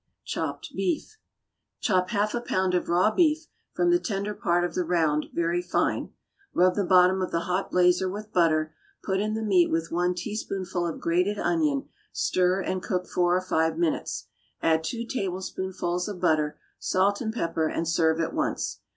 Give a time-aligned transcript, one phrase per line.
[0.25, 1.19] =Chopped Beef.=
[1.79, 5.61] Chop half a pound of raw beef, from the tender part of the round, very
[5.61, 6.11] fine.
[6.55, 10.15] Rub the bottom of the hot blazer with butter, put in the meat with one
[10.15, 14.25] teaspoonful of grated onion, stir, and cook four or five minutes;
[14.59, 18.79] add two tablespoonfuls of butter, salt and pepper, and serve at once.